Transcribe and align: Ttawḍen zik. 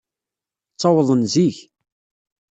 Ttawḍen 0.73 1.21
zik. 1.33 1.57